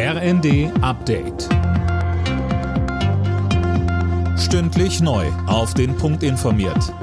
RND 0.00 0.70
Update. 0.80 1.48
Stündlich 4.38 5.00
neu. 5.00 5.26
Auf 5.48 5.74
den 5.74 5.96
Punkt 5.96 6.22
informiert. 6.22 6.94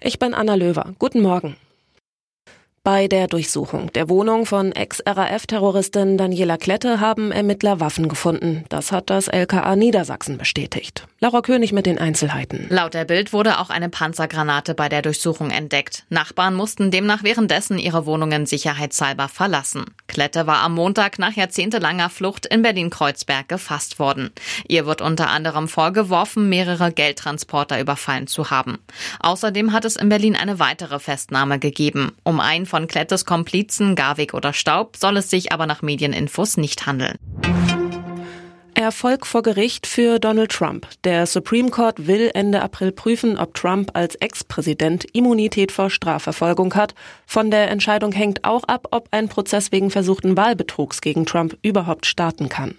Ich 0.00 0.18
bin 0.18 0.34
Anna 0.34 0.56
Löwer. 0.56 0.94
Guten 0.98 1.22
Morgen. 1.22 1.54
Bei 2.82 3.06
der 3.06 3.28
Durchsuchung 3.28 3.92
der 3.92 4.08
Wohnung 4.08 4.46
von 4.46 4.72
Ex-RAF-Terroristin 4.72 6.18
Daniela 6.18 6.56
Klette 6.56 6.98
haben 6.98 7.30
Ermittler 7.30 7.78
Waffen 7.78 8.08
gefunden. 8.08 8.64
Das 8.68 8.90
hat 8.90 9.08
das 9.08 9.28
LKA 9.28 9.76
Niedersachsen 9.76 10.38
bestätigt. 10.38 11.06
Laura 11.20 11.42
König 11.42 11.72
mit 11.72 11.84
den 11.84 11.98
Einzelheiten. 11.98 12.66
Laut 12.70 12.94
der 12.94 13.04
Bild 13.04 13.32
wurde 13.32 13.58
auch 13.58 13.70
eine 13.70 13.90
Panzergranate 13.90 14.74
bei 14.74 14.88
der 14.88 15.02
Durchsuchung 15.02 15.50
entdeckt. 15.50 16.04
Nachbarn 16.08 16.54
mussten 16.54 16.90
demnach 16.90 17.24
währenddessen 17.24 17.78
ihre 17.78 18.06
Wohnungen 18.06 18.46
sicherheitshalber 18.46 19.28
verlassen. 19.28 19.84
Klette 20.06 20.46
war 20.46 20.62
am 20.62 20.74
Montag 20.74 21.18
nach 21.18 21.32
jahrzehntelanger 21.32 22.08
Flucht 22.08 22.46
in 22.46 22.62
Berlin-Kreuzberg 22.62 23.48
gefasst 23.48 23.98
worden. 23.98 24.30
Ihr 24.66 24.86
wird 24.86 25.02
unter 25.02 25.28
anderem 25.28 25.68
vorgeworfen, 25.68 26.48
mehrere 26.48 26.92
Geldtransporter 26.92 27.80
überfallen 27.80 28.28
zu 28.28 28.50
haben. 28.50 28.78
Außerdem 29.20 29.72
hat 29.72 29.84
es 29.84 29.96
in 29.96 30.08
Berlin 30.08 30.36
eine 30.36 30.58
weitere 30.58 31.00
Festnahme 31.00 31.58
gegeben. 31.58 32.12
Um 32.22 32.40
ein 32.40 32.64
von 32.64 32.78
von 32.78 32.86
Klettes 32.86 33.24
Komplizen 33.24 33.96
Garwig 33.96 34.34
oder 34.34 34.52
Staub 34.52 34.96
soll 34.96 35.16
es 35.16 35.30
sich 35.30 35.50
aber 35.50 35.66
nach 35.66 35.82
Medieninfos 35.82 36.56
nicht 36.56 36.86
handeln. 36.86 37.18
Erfolg 38.78 39.26
vor 39.26 39.42
Gericht 39.42 39.86
für 39.86 40.18
Donald 40.20 40.52
Trump. 40.52 40.86
Der 41.02 41.26
Supreme 41.26 41.70
Court 41.70 42.06
will 42.06 42.30
Ende 42.32 42.62
April 42.62 42.92
prüfen, 42.92 43.36
ob 43.36 43.54
Trump 43.54 43.90
als 43.94 44.14
Ex-Präsident 44.14 45.04
Immunität 45.14 45.72
vor 45.72 45.90
Strafverfolgung 45.90 46.74
hat. 46.74 46.94
Von 47.26 47.50
der 47.50 47.70
Entscheidung 47.70 48.12
hängt 48.12 48.44
auch 48.44 48.64
ab, 48.64 48.88
ob 48.92 49.08
ein 49.10 49.28
Prozess 49.28 49.72
wegen 49.72 49.90
versuchten 49.90 50.36
Wahlbetrugs 50.36 51.00
gegen 51.00 51.26
Trump 51.26 51.58
überhaupt 51.62 52.06
starten 52.06 52.48
kann. 52.48 52.76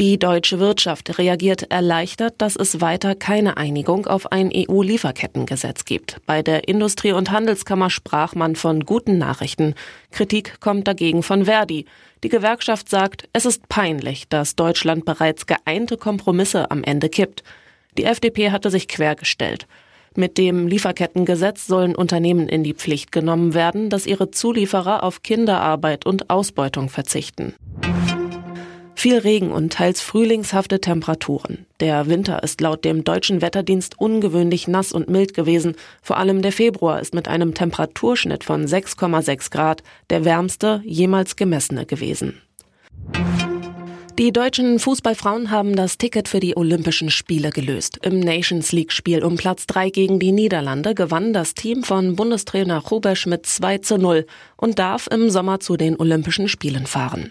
Die 0.00 0.16
deutsche 0.16 0.60
Wirtschaft 0.60 1.18
reagiert 1.18 1.72
erleichtert, 1.72 2.34
dass 2.38 2.54
es 2.54 2.80
weiter 2.80 3.16
keine 3.16 3.56
Einigung 3.56 4.06
auf 4.06 4.30
ein 4.30 4.52
EU-Lieferkettengesetz 4.54 5.84
gibt. 5.86 6.20
Bei 6.24 6.40
der 6.40 6.68
Industrie- 6.68 7.10
und 7.10 7.32
Handelskammer 7.32 7.90
sprach 7.90 8.36
man 8.36 8.54
von 8.54 8.84
guten 8.84 9.18
Nachrichten. 9.18 9.74
Kritik 10.12 10.60
kommt 10.60 10.86
dagegen 10.86 11.24
von 11.24 11.46
Verdi. 11.46 11.84
Die 12.22 12.28
Gewerkschaft 12.28 12.88
sagt, 12.88 13.28
es 13.32 13.44
ist 13.44 13.68
peinlich, 13.68 14.28
dass 14.28 14.54
Deutschland 14.54 15.04
bereits 15.04 15.46
geeinte 15.46 15.96
Kompromisse 15.96 16.70
am 16.70 16.84
Ende 16.84 17.08
kippt. 17.08 17.42
Die 17.98 18.04
FDP 18.04 18.52
hatte 18.52 18.70
sich 18.70 18.86
quergestellt. 18.86 19.66
Mit 20.14 20.38
dem 20.38 20.68
Lieferkettengesetz 20.68 21.66
sollen 21.66 21.96
Unternehmen 21.96 22.48
in 22.48 22.62
die 22.62 22.74
Pflicht 22.74 23.10
genommen 23.10 23.52
werden, 23.52 23.90
dass 23.90 24.06
ihre 24.06 24.30
Zulieferer 24.30 25.02
auf 25.02 25.24
Kinderarbeit 25.24 26.06
und 26.06 26.30
Ausbeutung 26.30 26.88
verzichten. 26.88 27.54
Viel 28.98 29.18
Regen 29.18 29.52
und 29.52 29.74
teils 29.74 30.00
frühlingshafte 30.00 30.80
Temperaturen. 30.80 31.66
Der 31.78 32.08
Winter 32.08 32.42
ist 32.42 32.60
laut 32.60 32.84
dem 32.84 33.04
deutschen 33.04 33.40
Wetterdienst 33.40 34.00
ungewöhnlich 34.00 34.66
nass 34.66 34.90
und 34.90 35.08
mild 35.08 35.34
gewesen. 35.34 35.76
Vor 36.02 36.16
allem 36.16 36.42
der 36.42 36.50
Februar 36.50 36.98
ist 36.98 37.14
mit 37.14 37.28
einem 37.28 37.54
Temperaturschnitt 37.54 38.42
von 38.42 38.66
6,6 38.66 39.52
Grad 39.52 39.84
der 40.10 40.24
wärmste 40.24 40.82
jemals 40.84 41.36
gemessene 41.36 41.86
gewesen. 41.86 42.42
Die 44.18 44.32
deutschen 44.32 44.80
Fußballfrauen 44.80 45.52
haben 45.52 45.76
das 45.76 45.96
Ticket 45.96 46.26
für 46.26 46.40
die 46.40 46.56
Olympischen 46.56 47.12
Spiele 47.12 47.50
gelöst. 47.50 48.00
Im 48.02 48.18
Nations 48.18 48.72
League 48.72 48.90
Spiel 48.90 49.22
um 49.22 49.36
Platz 49.36 49.68
3 49.68 49.90
gegen 49.90 50.18
die 50.18 50.32
Niederlande 50.32 50.96
gewann 50.96 51.32
das 51.32 51.54
Team 51.54 51.84
von 51.84 52.16
Bundestrainer 52.16 52.78
Rubesch 52.78 53.26
mit 53.26 53.46
2 53.46 53.78
zu 53.78 53.96
0 53.96 54.26
und 54.56 54.80
darf 54.80 55.06
im 55.06 55.30
Sommer 55.30 55.60
zu 55.60 55.76
den 55.76 55.94
Olympischen 56.00 56.48
Spielen 56.48 56.86
fahren. 56.86 57.30